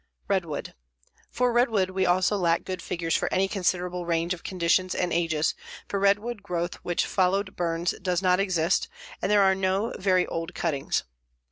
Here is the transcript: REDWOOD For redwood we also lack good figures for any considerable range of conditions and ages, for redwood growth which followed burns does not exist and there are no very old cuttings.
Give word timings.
REDWOOD 0.27 0.73
For 1.29 1.53
redwood 1.53 1.91
we 1.91 2.07
also 2.07 2.35
lack 2.35 2.63
good 2.63 2.81
figures 2.81 3.15
for 3.15 3.31
any 3.31 3.47
considerable 3.47 4.03
range 4.03 4.33
of 4.33 4.41
conditions 4.43 4.95
and 4.95 5.13
ages, 5.13 5.53
for 5.87 5.99
redwood 5.99 6.41
growth 6.41 6.73
which 6.81 7.05
followed 7.05 7.55
burns 7.55 7.93
does 8.01 8.19
not 8.23 8.39
exist 8.39 8.87
and 9.21 9.31
there 9.31 9.43
are 9.43 9.53
no 9.53 9.93
very 9.99 10.25
old 10.25 10.55
cuttings. 10.55 11.03